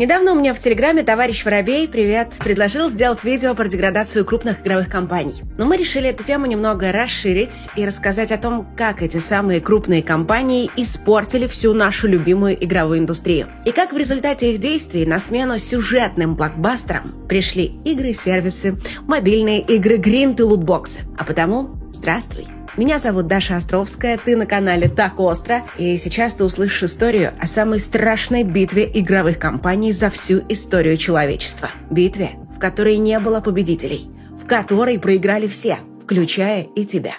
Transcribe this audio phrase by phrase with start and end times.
[0.00, 4.88] Недавно у меня в Телеграме товарищ Воробей, привет, предложил сделать видео про деградацию крупных игровых
[4.88, 5.42] компаний.
[5.58, 10.02] Но мы решили эту тему немного расширить и рассказать о том, как эти самые крупные
[10.02, 13.48] компании испортили всю нашу любимую игровую индустрию.
[13.66, 20.40] И как в результате их действий на смену сюжетным блокбастерам пришли игры-сервисы, мобильные игры, гринт
[20.40, 21.00] и лутбоксы.
[21.18, 22.46] А потому здравствуй!
[22.76, 27.46] Меня зовут Даша Островская, ты на канале «Так остро», и сейчас ты услышишь историю о
[27.46, 31.70] самой страшной битве игровых компаний за всю историю человечества.
[31.90, 34.08] Битве, в которой не было победителей,
[34.40, 37.14] в которой проиграли все, включая и тебя.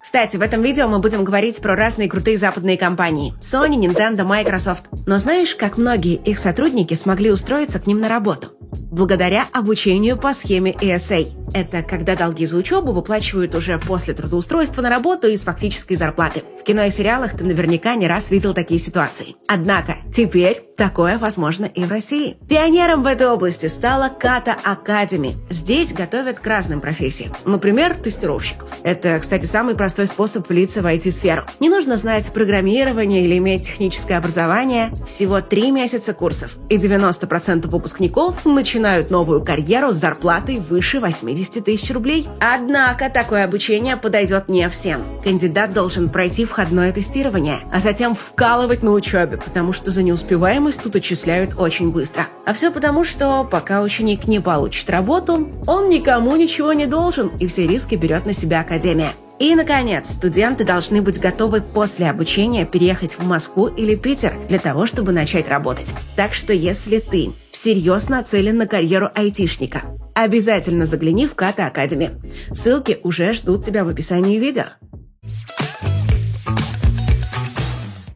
[0.00, 3.34] Кстати, в этом видео мы будем говорить про разные крутые западные компании.
[3.40, 4.84] Sony, Nintendo, Microsoft.
[5.06, 8.48] Но знаешь, как многие их сотрудники смогли устроиться к ним на работу?
[8.92, 14.90] Благодаря обучению по схеме ESA– это когда долги за учебу выплачивают уже после трудоустройства на
[14.90, 16.42] работу из фактической зарплаты.
[16.60, 19.36] В кино и сериалах ты наверняка не раз видел такие ситуации.
[19.48, 22.36] Однако теперь такое возможно и в России.
[22.48, 25.36] Пионером в этой области стала Ката Академи.
[25.48, 27.32] Здесь готовят к разным профессиям.
[27.46, 28.68] Например, тестировщиков.
[28.82, 31.44] Это, кстати, самый простой способ влиться в IT-сферу.
[31.60, 34.90] Не нужно знать программирование или иметь техническое образование.
[35.06, 36.56] Всего три месяца курсов.
[36.68, 42.28] И 90% выпускников начинают новую карьеру с зарплатой выше 80 50 тысяч рублей.
[42.40, 45.02] Однако такое обучение подойдет не всем.
[45.22, 50.96] Кандидат должен пройти входное тестирование, а затем вкалывать на учебе, потому что за неуспеваемость тут
[50.96, 52.26] отчисляют очень быстро.
[52.46, 57.46] А все потому, что пока ученик не получит работу, он никому ничего не должен, и
[57.46, 59.10] все риски берет на себя академия.
[59.42, 64.86] И, наконец, студенты должны быть готовы после обучения переехать в Москву или Питер для того,
[64.86, 65.92] чтобы начать работать.
[66.14, 69.82] Так что если ты всерьез нацелен на карьеру айтишника,
[70.14, 72.10] обязательно загляни в Ката Академи.
[72.52, 74.66] Ссылки уже ждут тебя в описании видео.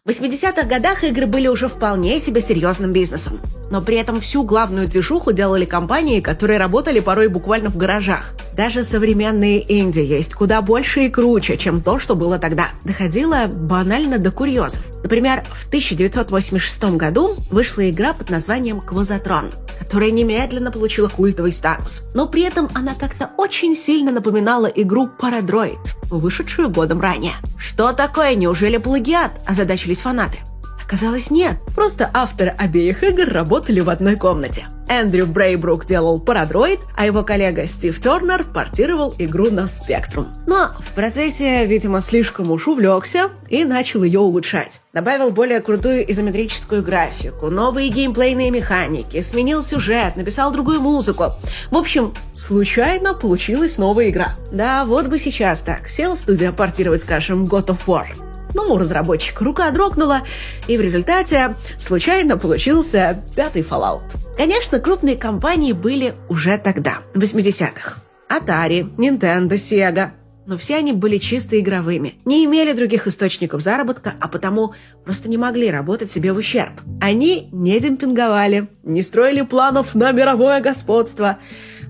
[0.06, 3.40] В 80-х годах игры были уже вполне себе серьезным бизнесом.
[3.72, 8.34] Но при этом всю главную движуху делали компании, которые работали порой буквально в гаражах.
[8.56, 12.68] Даже современные инди есть куда больше и круче, чем то, что было тогда.
[12.84, 14.84] Доходило банально до курьезов.
[15.02, 19.50] Например, в 1986 году вышла игра под названием «Квазатрон»,
[19.80, 22.04] которая немедленно получила культовый статус.
[22.14, 27.34] Но при этом она как-то очень сильно напоминала игру «Парадроид», вышедшую годом ранее.
[27.58, 28.36] Что такое?
[28.36, 29.32] Неужели плагиат?
[29.44, 30.38] Озадачились фанаты.
[30.86, 31.56] Оказалось, нет.
[31.74, 34.68] Просто авторы обеих игр работали в одной комнате.
[34.88, 40.28] Эндрю Брейбрук делал Парадроид, а его коллега Стив Тернер портировал игру на Spectrum.
[40.46, 44.80] Но в процессе, видимо, слишком уж увлекся и начал ее улучшать.
[44.92, 51.32] Добавил более крутую изометрическую графику, новые геймплейные механики, сменил сюжет, написал другую музыку.
[51.72, 54.34] В общем, случайно получилась новая игра.
[54.52, 55.88] Да, вот бы сейчас так.
[55.88, 58.06] Сел студия портировать, скажем, God of War
[58.56, 60.22] но у разработчика рука дрогнула,
[60.66, 64.02] и в результате случайно получился пятый Fallout.
[64.36, 68.00] Конечно, крупные компании были уже тогда, в 80-х.
[68.28, 70.10] Atari, Nintendo, Sega.
[70.46, 74.74] Но все они были чисто игровыми, не имели других источников заработка, а потому
[75.04, 76.72] просто не могли работать себе в ущерб.
[77.00, 81.38] Они не демпинговали, не строили планов на мировое господство,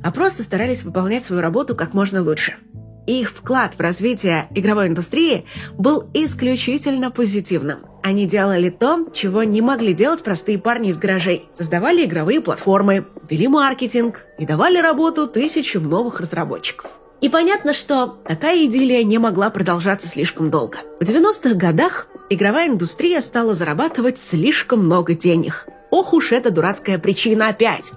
[0.03, 2.55] а просто старались выполнять свою работу как можно лучше.
[3.07, 5.47] Их вклад в развитие игровой индустрии
[5.79, 7.87] был исключительно позитивным.
[8.03, 11.49] Они делали то, чего не могли делать простые парни из гаражей.
[11.55, 16.91] Создавали игровые платформы, вели маркетинг и давали работу тысячам новых разработчиков.
[17.21, 20.79] И понятно, что такая идиллия не могла продолжаться слишком долго.
[21.01, 25.67] В 90-х годах игровая индустрия стала зарабатывать слишком много денег.
[25.91, 27.93] Ох уж эта дурацкая причина опять.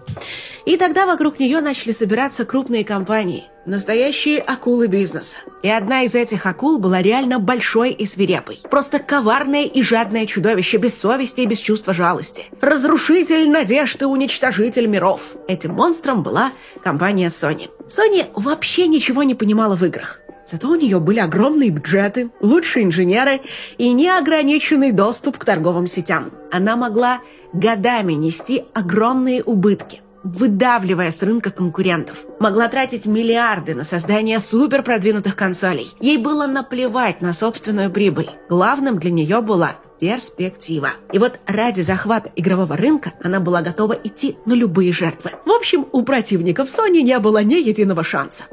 [0.66, 5.38] И тогда вокруг нее начали собираться крупные компании, настоящие акулы бизнеса.
[5.64, 8.60] И одна из этих акул была реально большой и свирепой.
[8.70, 12.46] Просто коварное и жадное чудовище без совести и без чувства жалости.
[12.62, 15.22] Разрушитель надежд и уничтожитель миров.
[15.48, 16.52] Этим монстром была
[16.84, 17.70] компания Sony.
[17.88, 20.22] Sony вообще ничего не понимала в играх.
[20.46, 23.42] Зато у нее были огромные бюджеты, лучшие инженеры
[23.78, 26.32] и неограниченный доступ к торговым сетям.
[26.52, 27.20] Она могла
[27.54, 32.26] годами нести огромные убытки выдавливая с рынка конкурентов.
[32.40, 35.92] Могла тратить миллиарды на создание супер продвинутых консолей.
[36.00, 38.30] Ей было наплевать на собственную прибыль.
[38.50, 40.92] Главным для нее была перспектива.
[41.12, 45.32] И вот ради захвата игрового рынка она была готова идти на любые жертвы.
[45.46, 48.46] В общем, у противников Sony не было ни единого шанса.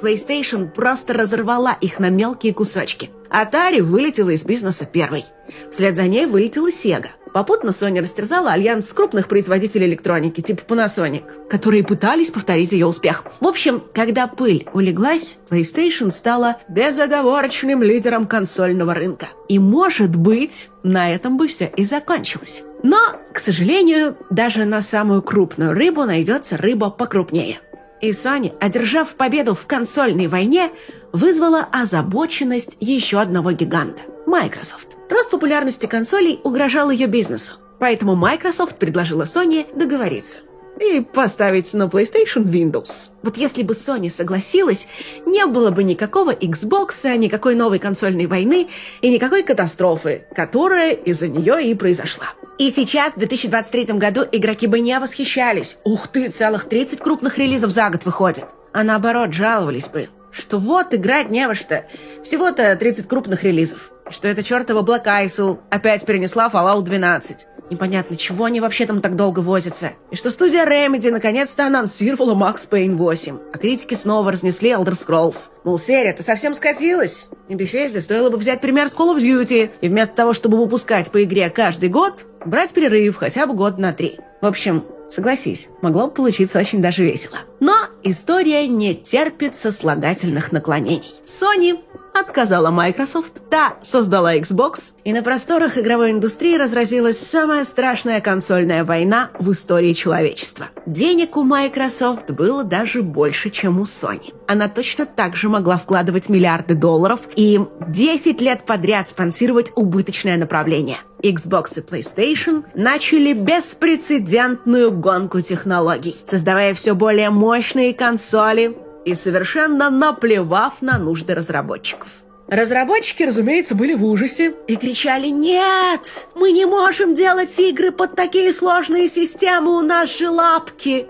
[0.00, 3.10] PlayStation просто разорвала их на мелкие кусочки.
[3.30, 5.24] Atari вылетела из бизнеса первой.
[5.70, 7.08] Вслед за ней вылетела Sega.
[7.32, 13.24] Попутно Sony растерзала альянс крупных производителей электроники, типа Panasonic, которые пытались повторить ее успех.
[13.40, 19.28] В общем, когда пыль улеглась, PlayStation стала безоговорочным лидером консольного рынка.
[19.48, 22.64] И, может быть, на этом бы все и закончилось.
[22.82, 22.98] Но,
[23.32, 27.60] к сожалению, даже на самую крупную рыбу найдется рыба покрупнее.
[28.00, 30.70] И Sony, одержав победу в консольной войне,
[31.12, 34.96] вызвала озабоченность еще одного гиганта– Microsoft.
[35.10, 40.38] Рост популярности консолей угрожал ее бизнесу, поэтому Microsoft предложила Sony договориться
[40.80, 43.10] и поставить на PlayStation Windows.
[43.22, 44.86] Вот если бы Sony согласилась,
[45.26, 48.68] не было бы никакого Xbox, никакой новой консольной войны
[49.00, 52.26] и никакой катастрофы, которая из-за нее и произошла.
[52.58, 55.78] И сейчас, в 2023 году, игроки бы не восхищались.
[55.84, 58.46] Ух ты, целых 30 крупных релизов за год выходит.
[58.72, 61.86] А наоборот, жаловались бы, что вот играть не во что.
[62.22, 63.92] Всего-то 30 крупных релизов.
[64.10, 67.46] Что эта чертова Black Isle опять перенесла Fallout 12.
[67.70, 69.92] Непонятно, чего они вообще там так долго возятся.
[70.10, 73.38] И что студия Remedy наконец-то анонсировала Max Payne 8.
[73.52, 75.50] А критики снова разнесли Elder Scrolls.
[75.64, 77.28] Мол, серия-то совсем скатилась.
[77.48, 79.70] И Bethesda стоило бы взять пример с Call of Duty.
[79.80, 83.92] И вместо того, чтобы выпускать по игре каждый год, брать перерыв хотя бы год на
[83.92, 84.18] три.
[84.40, 87.38] В общем, согласись, могло бы получиться очень даже весело.
[87.60, 91.12] Но история не терпит сослагательных наклонений.
[91.26, 91.80] Sony
[92.20, 99.30] отказала Microsoft, та создала Xbox, и на просторах игровой индустрии разразилась самая страшная консольная война
[99.38, 100.66] в истории человечества.
[100.86, 104.34] Денег у Microsoft было даже больше, чем у Sony.
[104.46, 110.98] Она точно так же могла вкладывать миллиарды долларов и 10 лет подряд спонсировать убыточное направление.
[111.22, 118.76] Xbox и PlayStation начали беспрецедентную гонку технологий, создавая все более мощные консоли,
[119.08, 122.08] и совершенно наплевав на нужды разработчиков.
[122.46, 126.28] Разработчики, разумеется, были в ужасе и кричали «Нет!
[126.34, 131.06] Мы не можем делать игры под такие сложные системы, у нас же лапки!»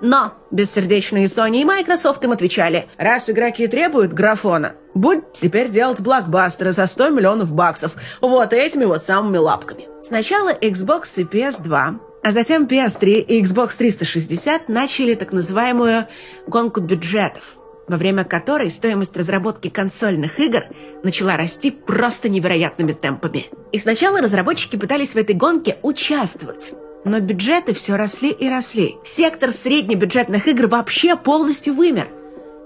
[0.00, 6.72] Но бессердечные Sony и Microsoft им отвечали «Раз игроки требуют графона, будь теперь делать блокбастеры
[6.72, 9.88] за 100 миллионов баксов вот этими вот самыми лапками».
[10.02, 16.06] Сначала Xbox и PS2 а затем PS3 и Xbox 360 начали так называемую
[16.46, 17.56] гонку бюджетов,
[17.88, 20.64] во время которой стоимость разработки консольных игр
[21.02, 23.46] начала расти просто невероятными темпами.
[23.72, 26.72] И сначала разработчики пытались в этой гонке участвовать.
[27.04, 28.94] Но бюджеты все росли и росли.
[29.04, 32.06] Сектор среднебюджетных игр вообще полностью вымер.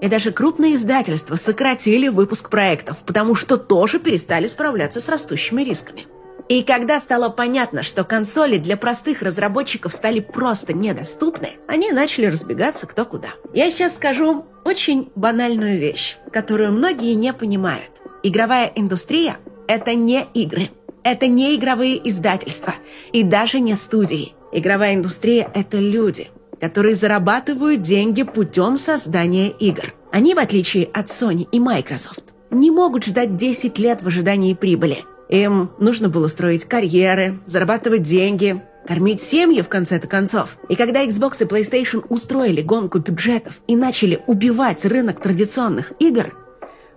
[0.02, 6.05] И даже крупные издательства сократили выпуск проектов, потому что тоже перестали справляться с растущими рисками.
[6.49, 12.87] И когда стало понятно, что консоли для простых разработчиков стали просто недоступны, они начали разбегаться
[12.87, 13.31] кто куда.
[13.53, 17.91] Я сейчас скажу очень банальную вещь, которую многие не понимают.
[18.23, 19.37] Игровая индустрия–
[19.69, 20.71] это не игры.
[21.03, 22.75] Это не игровые издательства
[23.13, 24.35] и даже не студии.
[24.53, 26.29] Игровая индустрия– это люди,
[26.61, 29.95] которые зарабатывают деньги путем создания игр.
[30.13, 34.99] Они, в отличие от Sony и Microsoft, не могут ждать 10 лет в ожидании прибыли–
[35.28, 40.56] им нужно было строить карьеры, зарабатывать деньги, кормить семьи в конце-то концов.
[40.69, 46.34] И когда Xbox и PlayStation устроили гонку бюджетов и начали убивать рынок традиционных игр,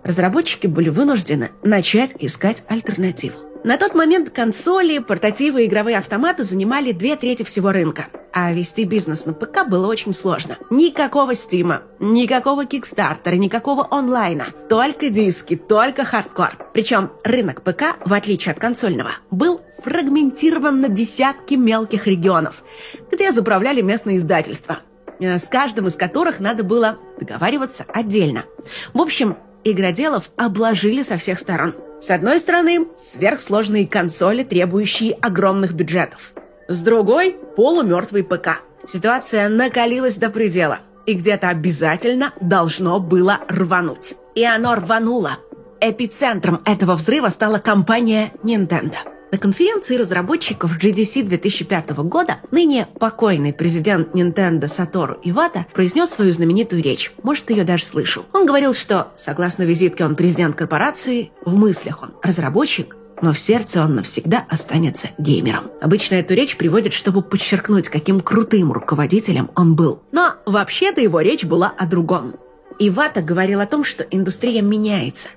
[0.04, 3.49] разработчики были вынуждены начать искать альтернативу.
[3.62, 8.06] На тот момент консоли, портативы и игровые автоматы занимали две трети всего рынка.
[8.32, 10.56] А вести бизнес на ПК было очень сложно.
[10.70, 14.46] Никакого стима, никакого кикстартера, никакого онлайна.
[14.70, 16.70] Только диски, только хардкор.
[16.72, 22.64] Причем рынок ПК, в отличие от консольного, был фрагментирован на десятки мелких регионов,
[23.12, 24.78] где заправляли местные издательства,
[25.18, 28.46] э, с каждым из которых надо было договариваться отдельно.
[28.94, 36.32] В общем, игроделов обложили со всех сторон– с одной стороны, сверхсложные консоли, требующие огромных бюджетов.
[36.68, 38.60] С другой– полумертвый ПК.
[38.86, 44.14] Ситуация накалилась до предела, и где-то обязательно должно было рвануть.
[44.34, 45.38] И оно рвануло.
[45.80, 48.96] Эпицентром этого взрыва стала компания Nintendo–
[49.30, 56.82] на конференции разработчиков GDC 2005 года ныне покойный президент Nintendo Сатору Ивата произнес свою знаменитую
[56.82, 57.12] речь.
[57.22, 58.24] Может, ее даже слышал.
[58.32, 63.82] Он говорил, что, согласно визитке, он президент корпорации, в мыслях он разработчик, но в сердце
[63.82, 65.70] он навсегда останется геймером.
[65.80, 70.02] Обычно эту речь приводят, чтобы подчеркнуть, каким крутым руководителем он был.
[70.12, 72.34] Но вообще-то его речь была о другом.
[72.78, 75.28] Ивата говорил о том, что индустрия меняется,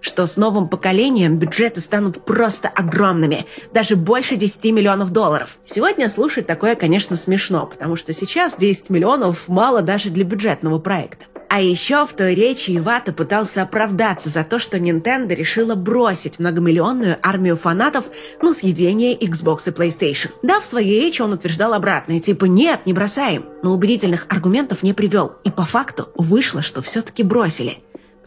[0.00, 5.58] что с новым поколением бюджеты станут просто огромными, даже больше 10 миллионов долларов.
[5.64, 11.26] Сегодня слушать такое, конечно, смешно, потому что сейчас 10 миллионов мало даже для бюджетного проекта.
[11.50, 17.16] А еще в той речи Ивата пытался оправдаться за то, что Nintendo решила бросить многомиллионную
[17.22, 18.10] армию фанатов
[18.42, 20.30] на съедение Xbox и PlayStation.
[20.42, 24.92] Да, в своей речи он утверждал обратное, типа «нет, не бросаем», но убедительных аргументов не
[24.92, 25.36] привел.
[25.42, 27.78] И по факту вышло, что все-таки бросили.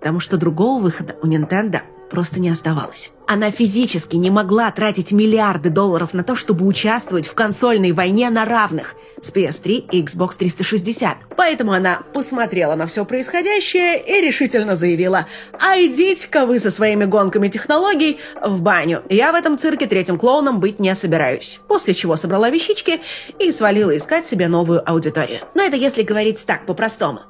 [0.01, 3.13] Потому что другого выхода у Nintendo просто не оставалось.
[3.25, 8.43] Она физически не могла тратить миллиарды долларов на то, чтобы участвовать в консольной войне на
[8.43, 11.15] равных с PS3 и Xbox 360.
[11.37, 15.27] Поэтому она посмотрела на все происходящее и решительно заявила
[15.57, 19.03] «А идите-ка вы со своими гонками технологий в баню.
[19.07, 21.61] Я в этом цирке третьим клоуном быть не собираюсь».
[21.69, 22.99] После чего собрала вещички
[23.39, 25.39] и свалила искать себе новую аудиторию.
[25.55, 27.21] Но это если говорить так по-простому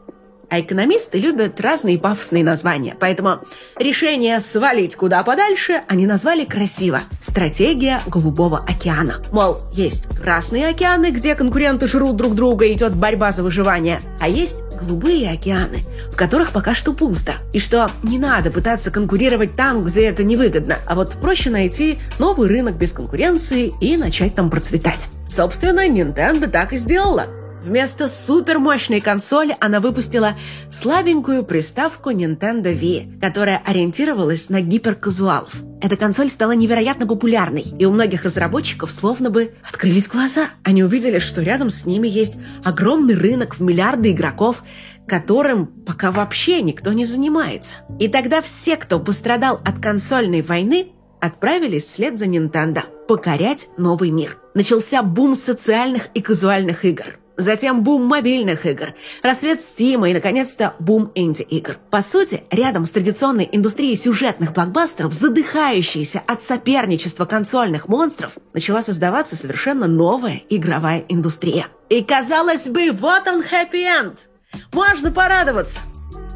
[0.51, 3.39] а экономисты любят разные пафосные названия, поэтому
[3.79, 9.24] решение свалить куда подальше они назвали красиво «Стратегия Голубого океана».
[9.31, 14.60] Мол, есть красные океаны, где конкуренты жрут друг друга, идет борьба за выживание, а есть
[14.77, 15.79] голубые океаны,
[16.12, 17.36] в которых пока что пусто.
[17.53, 22.50] И что не надо пытаться конкурировать там, где это невыгодно, а вот проще найти новый
[22.50, 25.08] рынок без конкуренции и начать там процветать.
[25.29, 27.27] Собственно, Nintendo так и сделала–
[27.63, 30.36] Вместо супермощной консоли она выпустила
[30.72, 35.62] слабенькую приставку Nintendo Wii, которая ориентировалась на гиперказуалов.
[35.80, 40.50] Эта консоль стала невероятно популярной, и у многих разработчиков словно бы открылись глаза.
[40.63, 44.63] Они увидели, что рядом с ними есть огромный рынок в миллиарды игроков,
[45.08, 47.75] которым пока вообще никто не занимается.
[48.00, 54.38] И тогда все, кто пострадал от консольной войны, отправились вслед за Nintendo покорять новый мир.
[54.56, 57.21] Начался бум социальных и казуальных игр.
[57.41, 58.93] Затем бум мобильных игр,
[59.24, 61.77] рассвет Стима и, наконец-то, бум инди-игр.
[61.89, 69.36] По сути, рядом с традиционной индустрией сюжетных блокбастеров, задыхающейся от соперничества консольных монстров, начала создаваться
[69.36, 71.65] совершенно новая игровая индустрия.
[71.89, 74.29] И, казалось бы, вот он хэппи-энд!
[74.71, 75.79] Можно порадоваться!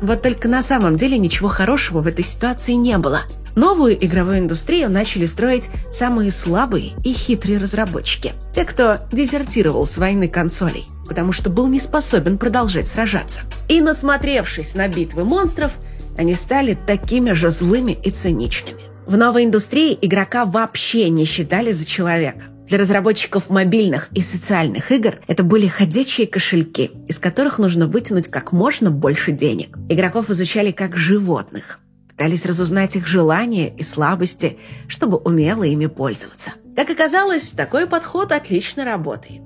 [0.01, 3.21] Вот только на самом деле ничего хорошего в этой ситуации не было–
[3.55, 8.33] Новую игровую индустрию начали строить самые слабые и хитрые разработчики.
[8.53, 13.41] Те, кто дезертировал с войны консолей, потому что был не способен продолжать сражаться.
[13.67, 15.73] И насмотревшись на битвы монстров,
[16.17, 18.79] они стали такими же злыми и циничными.
[19.05, 22.43] В новой индустрии игрока вообще не считали за человека.
[22.67, 28.51] Для разработчиков мобильных и социальных игр это были ходячие кошельки, из которых нужно вытянуть как
[28.51, 29.77] можно больше денег.
[29.87, 31.79] Игроков изучали как животных
[32.15, 34.57] пытались разузнать их желания и слабости,
[34.87, 36.51] чтобы умело ими пользоваться.
[36.75, 39.41] Как оказалось, такой подход отлично работает.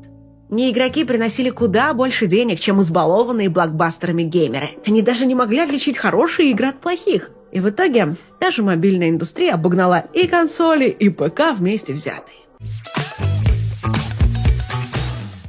[0.49, 4.69] Не игроки приносили куда больше денег, чем избалованные блокбастерами геймеры.
[4.85, 7.29] Они даже не могли отличить хорошие игры от плохих.
[7.51, 12.37] И в итоге даже мобильная индустрия обогнала и консоли, и ПК вместе взятые.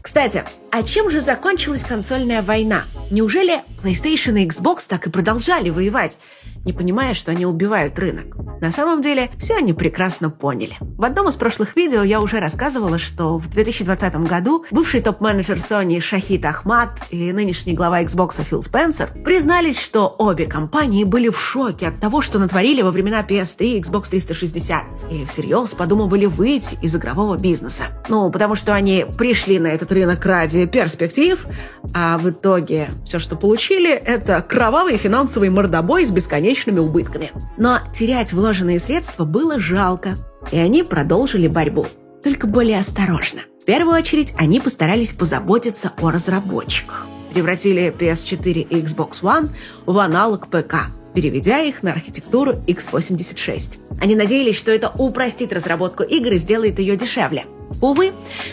[0.03, 2.85] Кстати, а чем же закончилась консольная война?
[3.11, 6.19] Неужели PlayStation и Xbox так и продолжали воевать?
[6.65, 8.37] Не понимая, что они убивают рынок.
[8.61, 10.77] На самом деле, все они прекрасно поняли.
[10.81, 16.01] В одном из прошлых видео я уже рассказывала, что в 2020 году бывший топ-менеджер Sony
[16.01, 21.89] Шахид Ахмад и нынешний глава Xbox Фил Спенсер признались, что обе компании были в шоке
[21.89, 26.95] от того, что натворили во времена PS3 и Xbox 360, и всерьез подумывали выйти из
[26.95, 27.85] игрового бизнеса.
[28.09, 31.47] Ну, потому что они пришли на этот рынок ради перспектив,
[31.95, 36.11] а в итоге все, что получили, это кровавый финансовый мордобой с
[36.51, 37.33] бесконечными убытками.
[37.57, 40.17] Но терять вложенные средства было жалко,
[40.51, 41.87] и они продолжили борьбу,
[42.23, 43.43] только более осторожно.
[43.61, 47.07] В первую очередь они постарались позаботиться о разработчиках.
[47.33, 49.51] Превратили PS4 и Xbox One
[49.87, 53.79] в аналог ПК, переведя их на архитектуру x86.
[54.01, 57.45] Они надеялись, что это упростит разработку игры и сделает ее дешевле.
[57.81, 58.13] Увы,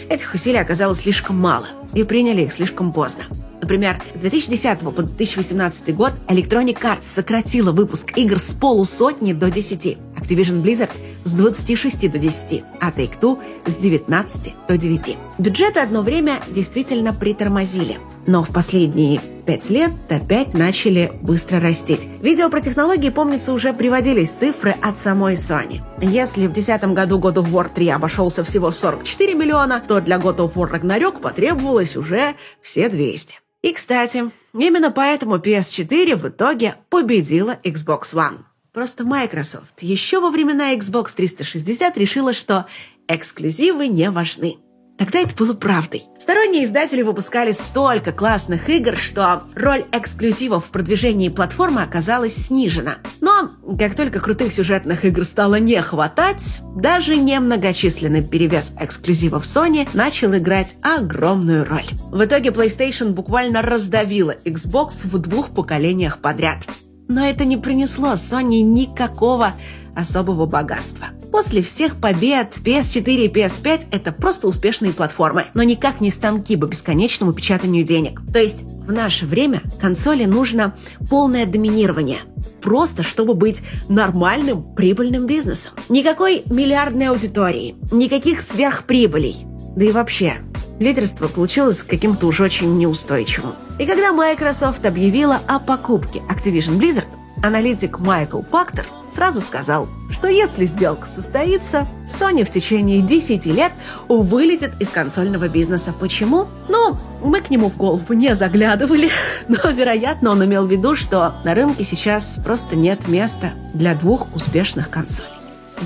[0.10, 3.24] этих усилий оказалось слишком мало, и приняли их слишком поздно.
[3.62, 9.98] Например, с 2010 по 2018 год Electronic Arts сократила выпуск игр с полусотни до 10,
[10.16, 10.92] Activision Blizzard
[11.24, 15.18] с 26 до 10, а Take-Two с 19 до 9.
[15.38, 22.00] Бюджеты одно время действительно притормозили, но в последние пять лет опять начали быстро расти.
[22.22, 25.82] Видео про технологии, помнится, уже приводились цифры от самой Sony.
[26.02, 30.38] Если в 2010 году God of War 3 обошелся всего 44 миллиона, то для God
[30.38, 33.40] of War Ragnarok потребовалось уже все 200.
[33.62, 38.40] И, кстати, именно поэтому PS4 в итоге победила Xbox One.
[38.72, 42.68] Просто Microsoft еще во времена Xbox 360 решила, что
[43.08, 44.58] эксклюзивы не важны.
[44.98, 46.04] Тогда это было правдой.
[46.20, 52.98] Сторонние издатели выпускали столько классных игр, что роль эксклюзивов в продвижении платформы оказалась снижена.
[53.22, 60.36] Но как только крутых сюжетных игр стало не хватать, даже немногочисленный перевес эксклюзивов Sony начал
[60.36, 61.88] играть огромную роль.
[62.12, 66.66] В итоге PlayStation буквально раздавила Xbox в двух поколениях подряд.
[67.08, 69.54] Но это не принесло Sony никакого
[69.98, 71.08] особого богатства.
[71.32, 76.66] После всех побед PS4 и PS5 это просто успешные платформы, но никак не станки по
[76.66, 78.22] бесконечному печатанию денег.
[78.32, 80.76] То есть в наше время консоли нужно
[81.10, 82.20] полное доминирование.
[82.62, 85.74] Просто чтобы быть нормальным, прибыльным бизнесом.
[85.90, 89.46] Никакой миллиардной аудитории, никаких сверхприбылей.
[89.76, 90.36] Да и вообще,
[90.80, 93.56] лидерство получилось каким-то уж очень неустойчивым.
[93.80, 97.08] И когда Microsoft объявила о покупке Activision Blizzard,
[97.44, 98.86] аналитик Майкл Пактер
[99.18, 103.72] сразу сказал, что если сделка состоится, Sony в течение 10 лет
[104.08, 105.92] вылетит из консольного бизнеса.
[105.92, 106.46] Почему?
[106.70, 109.10] Ну, мы к нему в голову не заглядывали,
[109.48, 114.36] но, вероятно, он имел в виду, что на рынке сейчас просто нет места для двух
[114.36, 115.32] успешных консолей.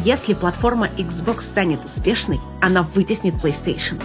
[0.04, 4.02] Если платформа Xbox станет успешной, она вытеснит PlayStation.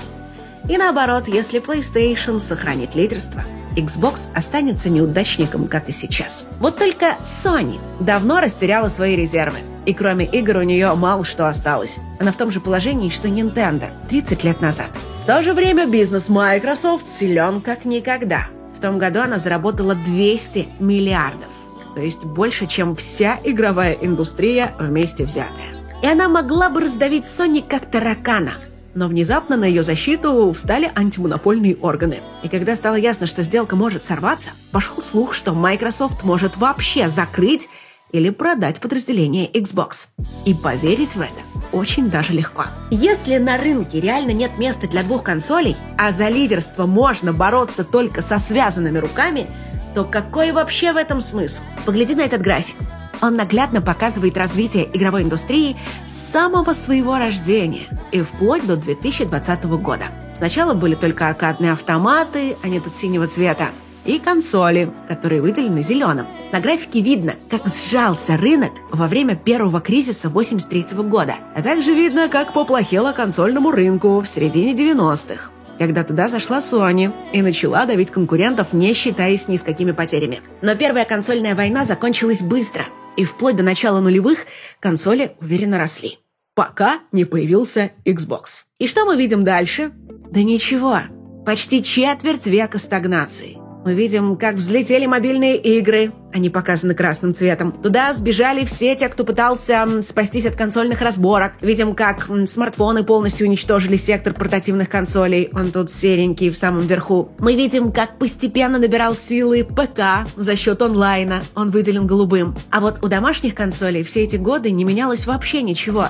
[0.69, 3.43] И наоборот, если PlayStation сохранит лидерство–
[3.77, 6.47] Xbox останется неудачником, как и сейчас.
[6.59, 9.59] Вот только Sony давно растеряла свои резервы.
[9.85, 11.97] И кроме игр у нее мало что осталось.
[12.19, 14.89] Она в том же положении, что Nintendo 30 лет назад.
[15.23, 18.49] В то же время бизнес Microsoft силен как никогда.
[18.77, 21.49] В том году она заработала 200 миллиардов.
[21.95, 25.77] То есть больше, чем вся игровая индустрия вместе взятая.
[26.03, 28.53] И она могла бы раздавить Sony как таракана–
[28.97, 32.21] но внезапно на ее защиту встали антимонопольные органы.
[32.43, 37.69] И когда стало ясно, что сделка может сорваться, пошел слух, что Microsoft может вообще закрыть
[38.13, 40.09] или продать подразделение Xbox.
[40.47, 41.35] И поверить в это
[41.73, 42.65] очень даже легко.
[42.91, 48.23] Если на рынке реально нет места для двух консолей, а за лидерство можно бороться только
[48.23, 49.47] со связанными руками,
[49.95, 51.63] то какой вообще в этом смысл?
[51.85, 52.77] Погляди на этот график.
[53.23, 60.05] Он наглядно показывает развитие игровой индустрии с самого своего рождения и вплоть до 2020 года.
[60.35, 63.71] Сначала были только аркадные автоматы, они тут синего цвета,
[64.05, 66.27] и консоли, которые выделены зеленым.
[66.53, 72.29] На графике видно, как сжался рынок во время первого кризиса 83 года, а также видно,
[72.29, 78.73] как поплохело консольному рынку в середине 90-х когда туда зашла Sony и начала давить конкурентов,
[78.73, 80.41] не считаясь ни с какими потерями.
[80.63, 84.47] Но первая консольная война закончилась быстро, и вплоть до начала нулевых
[84.81, 86.19] консоли уверенно росли.
[86.55, 88.65] Пока не появился Xbox.
[88.79, 89.93] И что мы видим дальше?
[90.31, 91.01] Да ничего.
[91.45, 93.66] Почти четверть века стагнации.
[93.87, 97.71] Мы видим, как взлетели мобильные игры, они показаны красным цветом.
[97.71, 101.53] Туда сбежали все те, кто пытался спастись от консольных разборок.
[101.61, 105.51] Видим, как смартфоны полностью уничтожили сектор портативных консолей.
[105.53, 107.29] Он тут серенький в самом верху.
[107.39, 111.45] Мы видим, как постепенно набирал силы ПК за счет онлайна.
[111.55, 112.57] Он выделен голубым.
[112.73, 116.09] А вот у домашних консолей все эти годы не менялось вообще ничего.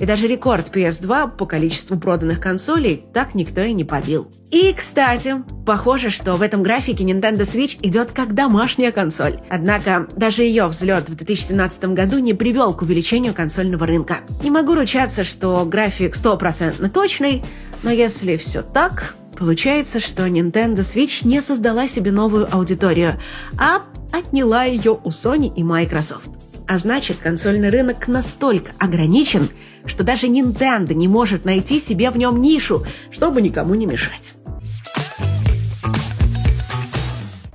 [0.00, 4.28] И даже рекорд PS2 по количеству проданных консолей так никто и не побил.
[4.50, 9.40] И, кстати, похоже, что в этом графике Nintendo Switch идет как домашняя консоль.
[9.48, 14.18] Однако даже ее взлет в 2017 году не привел к увеличению консольного рынка.
[14.42, 17.44] Не могу ручаться, что график стопроцентно точный,
[17.82, 23.14] но если все так, получается, что Nintendo Switch не создала себе новую аудиторию,
[23.58, 26.43] а отняла ее у Sony и Microsoft.
[26.66, 29.48] А значит, консольный рынок настолько ограничен,
[29.84, 34.32] что даже Nintendo не может найти себе в нем нишу, чтобы никому не мешать.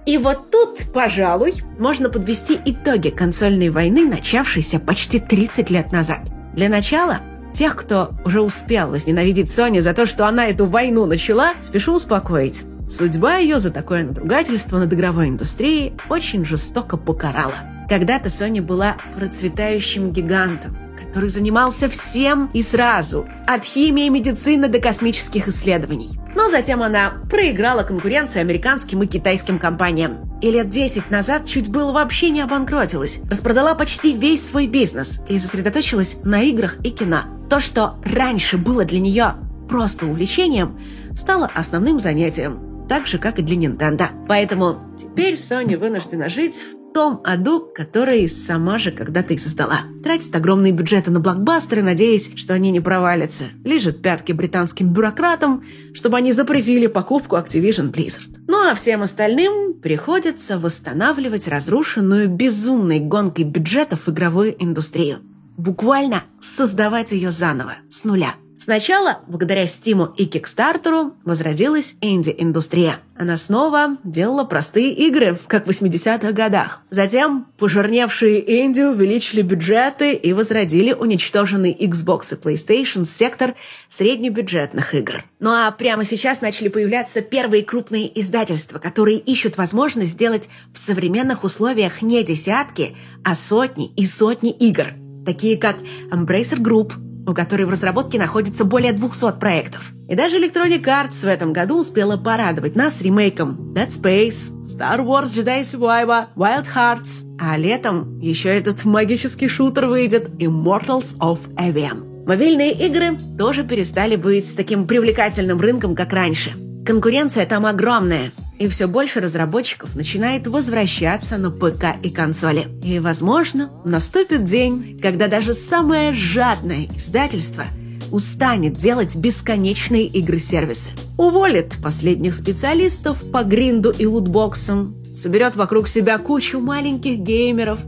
[0.06, 6.22] И вот тут, пожалуй, можно подвести итоги консольной войны, начавшейся почти 30 лет назад.
[6.54, 7.20] Для начала,
[7.54, 12.62] тех, кто уже успел возненавидеть Sony за то, что она эту войну начала, спешу успокоить.
[12.88, 17.79] Судьба ее за такое надругательство над игровой индустрией очень жестоко покарала.
[17.90, 24.80] Когда-то Sony была процветающим гигантом, который занимался всем и сразу, от химии и медицины до
[24.80, 26.12] космических исследований.
[26.36, 30.30] Но затем она проиграла конкуренцию американским и китайским компаниям.
[30.40, 35.40] И лет 10 назад чуть было вообще не обанкротилась, распродала почти весь свой бизнес и
[35.40, 37.24] сосредоточилась на играх и кино.
[37.50, 39.34] То, что раньше было для нее
[39.68, 40.80] просто увлечением,
[41.16, 44.10] стало основным занятием, так же, как и для Nintendo.
[44.28, 49.84] Поэтому теперь Sony вынуждена жить в том аду, который сама же когда-то и создала.
[50.04, 53.46] Тратит огромные бюджеты на блокбастеры, надеясь, что они не провалятся.
[53.64, 58.42] Лежит пятки британским бюрократам, чтобы они запретили покупку Activision Blizzard.
[58.48, 65.20] Ну а всем остальным приходится восстанавливать разрушенную безумной гонкой бюджетов игровую индустрию.
[65.56, 68.36] Буквально создавать ее заново, с нуля.
[68.60, 72.98] Сначала, благодаря Стиму и Кикстартеру, возродилась инди-индустрия.
[73.18, 76.82] Она снова делала простые игры, как в 80-х годах.
[76.90, 83.56] Затем пожирневшие инди увеличили бюджеты и возродили уничтоженный Xbox и PlayStation сектор
[83.88, 85.24] среднебюджетных игр.
[85.40, 91.46] Ну а прямо сейчас начали появляться первые крупные издательства, которые ищут возможность сделать в современных
[91.46, 94.88] условиях не десятки, а сотни и сотни игр.
[95.26, 95.78] Такие как
[96.12, 96.92] Embracer Group–
[97.30, 99.92] у которой в разработке находится более 200 проектов.
[100.08, 105.28] И даже Electronic Arts в этом году успела порадовать нас ремейком Dead Space, Star Wars
[105.28, 112.26] Jedi Survivor, Wild Hearts, а летом еще этот магический шутер выйдет Immortals of Avium.
[112.26, 116.54] Мобильные игры тоже перестали быть таким привлекательным рынком, как раньше.
[116.86, 122.68] Конкуренция там огромная, и все больше разработчиков начинает возвращаться на ПК и консоли.
[122.84, 127.64] И, возможно, наступит день, когда даже самое жадное издательство
[128.12, 130.92] устанет делать бесконечные игры-сервисы.
[131.18, 137.80] Уволит последних специалистов по гринду и лутбоксам, соберет вокруг себя кучу маленьких геймеров,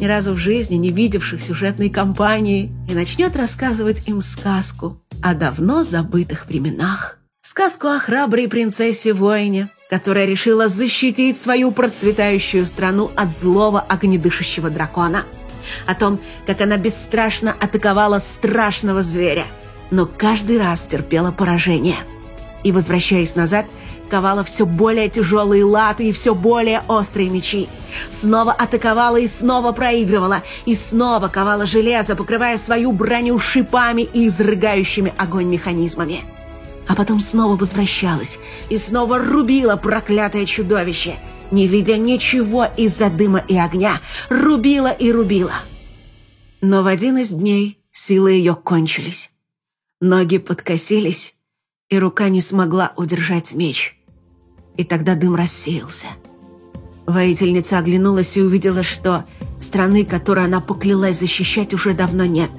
[0.00, 5.82] ни разу в жизни не видевших сюжетной кампании, и начнет рассказывать им сказку о давно
[5.82, 7.18] забытых временах.
[7.46, 15.24] Сказку о храброй принцессе-воине, которая решила защитить свою процветающую страну от злого огнедышащего дракона.
[15.86, 19.44] О том, как она бесстрашно атаковала страшного зверя,
[19.90, 21.98] но каждый раз терпела поражение.
[22.64, 23.66] И, возвращаясь назад,
[24.08, 27.68] ковала все более тяжелые латы и все более острые мечи.
[28.10, 35.12] Снова атаковала и снова проигрывала, и снова ковала железо, покрывая свою броню шипами и изрыгающими
[35.18, 36.24] огонь механизмами
[36.88, 41.16] а потом снова возвращалась и снова рубила проклятое чудовище,
[41.50, 45.54] не видя ничего из-за дыма и огня, рубила и рубила.
[46.60, 49.30] Но в один из дней силы ее кончились.
[50.00, 51.34] Ноги подкосились,
[51.88, 53.96] и рука не смогла удержать меч.
[54.76, 56.08] И тогда дым рассеялся.
[57.06, 59.24] Воительница оглянулась и увидела, что
[59.60, 62.50] страны, которую она поклялась защищать, уже давно нет,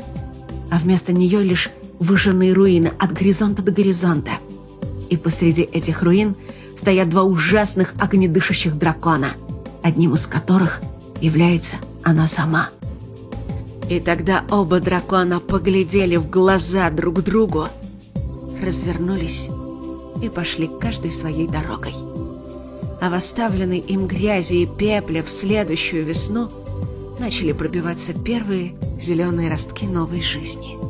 [0.71, 4.31] а вместо нее лишь выжженные руины от горизонта до горизонта.
[5.09, 6.35] И посреди этих руин
[6.75, 9.29] стоят два ужасных огнедышащих дракона,
[9.83, 10.81] одним из которых
[11.21, 12.69] является она сама.
[13.89, 17.67] И тогда оба дракона поглядели в глаза друг другу,
[18.61, 19.49] развернулись
[20.21, 21.93] и пошли каждой своей дорогой.
[23.01, 26.49] А в оставленной им грязи и пепле в следующую весну
[27.19, 30.84] начали пробиваться первые зеленые ростки новой жизни.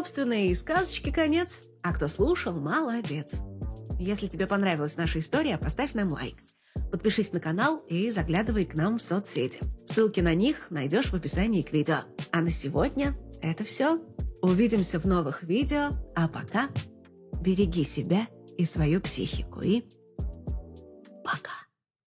[0.00, 1.68] Собственно, и сказочки конец.
[1.82, 3.34] А кто слушал, молодец.
[3.98, 6.36] Если тебе понравилась наша история, поставь нам лайк.
[6.90, 9.60] Подпишись на канал и заглядывай к нам в соцсети.
[9.84, 11.96] Ссылки на них найдешь в описании к видео.
[12.32, 14.00] А на сегодня это все.
[14.40, 16.70] Увидимся в новых видео, а пока
[17.42, 19.82] береги себя и свою психику и